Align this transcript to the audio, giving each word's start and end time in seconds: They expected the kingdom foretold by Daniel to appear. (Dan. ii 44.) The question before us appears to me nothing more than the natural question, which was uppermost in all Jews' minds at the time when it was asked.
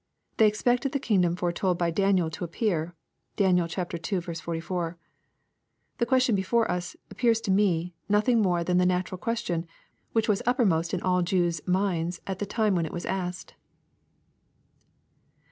They 0.37 0.47
expected 0.47 0.93
the 0.93 0.99
kingdom 0.99 1.35
foretold 1.35 1.77
by 1.77 1.91
Daniel 1.91 2.31
to 2.31 2.43
appear. 2.43 2.95
(Dan. 3.35 3.59
ii 3.59 3.67
44.) 3.67 4.97
The 5.99 6.05
question 6.07 6.33
before 6.35 6.71
us 6.71 6.95
appears 7.11 7.39
to 7.41 7.51
me 7.51 7.93
nothing 8.09 8.41
more 8.41 8.63
than 8.63 8.79
the 8.79 8.87
natural 8.87 9.19
question, 9.19 9.67
which 10.13 10.27
was 10.27 10.41
uppermost 10.47 10.95
in 10.95 11.03
all 11.03 11.21
Jews' 11.21 11.61
minds 11.67 12.19
at 12.25 12.39
the 12.39 12.47
time 12.47 12.73
when 12.73 12.87
it 12.87 12.91
was 12.93 13.05
asked. 13.05 13.53